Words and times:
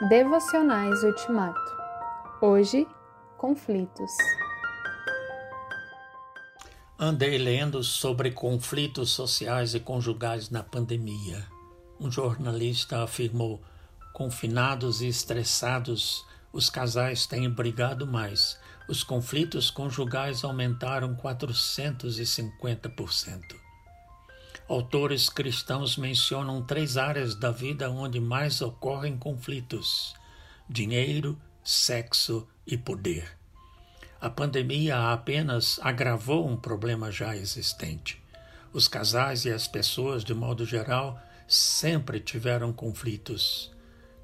Devocionais 0.00 1.04
Ultimato. 1.04 1.72
Hoje, 2.42 2.84
conflitos. 3.38 4.10
Andei 6.98 7.38
lendo 7.38 7.84
sobre 7.84 8.32
conflitos 8.32 9.10
sociais 9.10 9.72
e 9.72 9.78
conjugais 9.78 10.50
na 10.50 10.64
pandemia. 10.64 11.46
Um 12.00 12.10
jornalista 12.10 13.04
afirmou: 13.04 13.62
confinados 14.12 15.00
e 15.00 15.06
estressados, 15.06 16.26
os 16.52 16.68
casais 16.68 17.24
têm 17.24 17.48
brigado 17.48 18.04
mais. 18.04 18.58
Os 18.88 19.04
conflitos 19.04 19.70
conjugais 19.70 20.42
aumentaram 20.42 21.14
450%. 21.14 23.63
Autores 24.66 25.28
cristãos 25.28 25.98
mencionam 25.98 26.62
três 26.62 26.96
áreas 26.96 27.34
da 27.34 27.50
vida 27.50 27.90
onde 27.90 28.18
mais 28.18 28.62
ocorrem 28.62 29.16
conflitos: 29.16 30.14
dinheiro, 30.68 31.38
sexo 31.62 32.48
e 32.66 32.78
poder. 32.78 33.36
A 34.18 34.30
pandemia 34.30 35.12
apenas 35.12 35.78
agravou 35.82 36.48
um 36.48 36.56
problema 36.56 37.12
já 37.12 37.36
existente. 37.36 38.22
Os 38.72 38.88
casais 38.88 39.44
e 39.44 39.50
as 39.50 39.68
pessoas, 39.68 40.24
de 40.24 40.32
modo 40.32 40.64
geral, 40.64 41.20
sempre 41.46 42.18
tiveram 42.18 42.72
conflitos. 42.72 43.70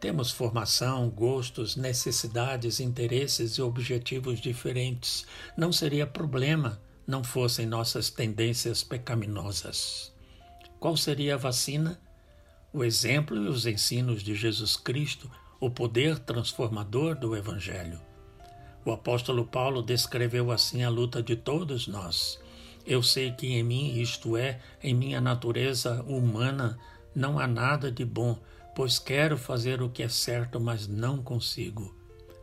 Temos 0.00 0.32
formação, 0.32 1.08
gostos, 1.08 1.76
necessidades, 1.76 2.80
interesses 2.80 3.52
e 3.52 3.62
objetivos 3.62 4.40
diferentes. 4.40 5.24
Não 5.56 5.72
seria 5.72 6.06
problema 6.06 6.80
não 7.06 7.22
fossem 7.22 7.66
nossas 7.66 8.10
tendências 8.10 8.82
pecaminosas. 8.82 10.13
Qual 10.84 10.98
seria 10.98 11.36
a 11.36 11.38
vacina? 11.38 11.98
O 12.70 12.84
exemplo 12.84 13.34
e 13.34 13.48
os 13.48 13.64
ensinos 13.64 14.22
de 14.22 14.34
Jesus 14.34 14.76
Cristo, 14.76 15.30
o 15.58 15.70
poder 15.70 16.18
transformador 16.18 17.14
do 17.14 17.34
Evangelho. 17.34 17.98
O 18.84 18.92
apóstolo 18.92 19.46
Paulo 19.46 19.82
descreveu 19.82 20.52
assim 20.52 20.84
a 20.84 20.90
luta 20.90 21.22
de 21.22 21.36
todos 21.36 21.86
nós. 21.88 22.38
Eu 22.84 23.02
sei 23.02 23.32
que 23.32 23.46
em 23.46 23.62
mim, 23.62 23.98
isto 23.98 24.36
é, 24.36 24.60
em 24.82 24.92
minha 24.92 25.22
natureza 25.22 26.02
humana, 26.02 26.78
não 27.14 27.38
há 27.38 27.46
nada 27.46 27.90
de 27.90 28.04
bom, 28.04 28.38
pois 28.76 28.98
quero 28.98 29.38
fazer 29.38 29.80
o 29.80 29.88
que 29.88 30.02
é 30.02 30.08
certo, 30.10 30.60
mas 30.60 30.86
não 30.86 31.22
consigo. 31.22 31.96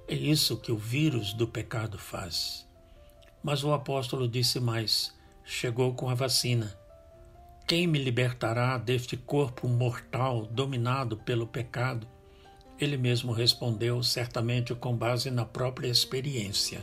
É 0.08 0.16
isso 0.16 0.58
que 0.58 0.72
o 0.72 0.78
vírus 0.80 1.32
do 1.32 1.48
pecado 1.48 2.00
faz. 2.00 2.68
Mas 3.44 3.64
o 3.64 3.72
apóstolo 3.72 4.28
disse 4.28 4.60
mais: 4.60 5.14
chegou 5.46 5.94
com 5.94 6.10
a 6.10 6.16
vacina. 6.16 6.81
Quem 7.72 7.88
me 7.88 7.98
libertará 7.98 8.78
deste 8.78 9.16
corpo 9.16 9.66
mortal 9.66 10.46
dominado 10.46 11.16
pelo 11.16 11.48
pecado? 11.48 12.06
Ele 12.78 12.98
mesmo 12.98 13.32
respondeu, 13.32 14.04
certamente 14.04 14.76
com 14.76 14.94
base 14.94 15.32
na 15.32 15.46
própria 15.46 15.88
experiência. 15.88 16.82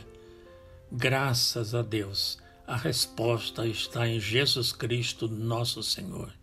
Graças 0.91 1.75
a 1.75 1.83
Deus, 1.83 2.39
a 2.65 2.75
resposta 2.75 3.67
está 3.67 4.07
em 4.07 4.19
Jesus 4.19 4.73
Cristo, 4.73 5.27
nosso 5.27 5.83
Senhor. 5.83 6.33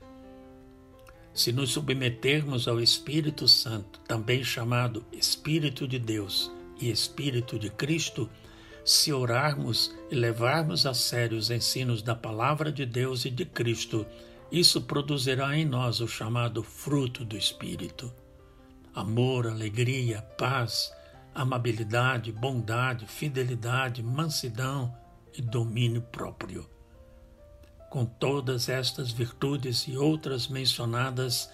Se 1.34 1.50
nos 1.50 1.72
submetermos 1.72 2.68
ao 2.68 2.80
Espírito 2.80 3.48
Santo, 3.48 3.98
também 4.06 4.44
chamado 4.44 5.04
Espírito 5.12 5.88
de 5.88 5.98
Deus 5.98 6.52
e 6.80 6.88
Espírito 6.88 7.58
de 7.58 7.68
Cristo, 7.68 8.30
se 8.84 9.12
orarmos 9.12 9.92
e 10.08 10.14
levarmos 10.14 10.86
a 10.86 10.94
sério 10.94 11.36
os 11.36 11.50
ensinos 11.50 12.00
da 12.00 12.14
Palavra 12.14 12.70
de 12.70 12.86
Deus 12.86 13.24
e 13.24 13.30
de 13.30 13.44
Cristo, 13.44 14.06
isso 14.50 14.82
produzirá 14.82 15.56
em 15.56 15.64
nós 15.64 16.00
o 16.00 16.06
chamado 16.06 16.62
fruto 16.62 17.24
do 17.24 17.36
Espírito: 17.36 18.12
amor, 18.94 19.46
alegria, 19.46 20.22
paz, 20.38 20.92
amabilidade, 21.34 22.30
bondade, 22.30 23.06
fidelidade, 23.06 24.02
mansidão 24.02 24.96
e 25.36 25.42
domínio 25.42 26.02
próprio. 26.02 26.68
Com 27.90 28.04
todas 28.04 28.68
estas 28.68 29.10
virtudes 29.10 29.86
e 29.88 29.96
outras 29.96 30.48
mencionadas 30.48 31.50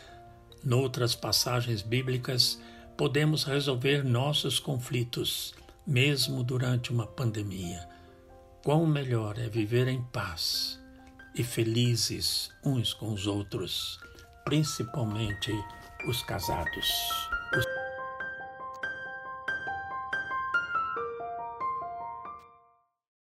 noutras 0.65 1.15
passagens 1.15 1.83
bíblicas, 1.83 2.61
podemos 2.97 3.43
resolver 3.43 4.05
nossos 4.05 4.59
conflitos, 4.59 5.55
mesmo 5.87 6.45
durante 6.45 6.93
uma 6.93 7.07
pandemia. 7.07 7.89
Quão 8.63 8.87
melhor 8.87 9.39
é 9.39 9.49
viver 9.49 9.89
em 9.89 10.01
paz 10.01 10.82
e 11.35 11.43
felizes 11.43 12.51
uns 12.65 12.93
com 12.93 13.13
os 13.13 13.27
outros, 13.27 13.99
principalmente 14.45 15.53
os 16.09 16.23
casados. 16.23 16.89